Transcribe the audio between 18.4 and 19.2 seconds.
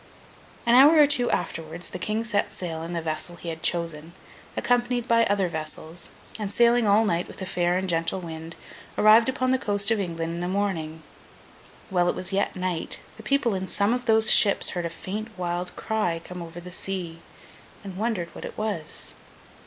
it was.